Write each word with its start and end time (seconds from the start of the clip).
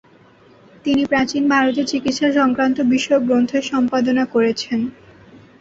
তিনি 0.85 1.03
প্রাচীন 1.05 1.43
ভারতে 1.49 1.81
চিকিৎসা 1.91 2.27
সংক্রান্ত 2.31 2.77
বিষয়ক 2.93 3.21
গ্রন্থের 3.23 3.63
সম্পাদনা 3.71 4.23
করেছেন। 4.25 4.79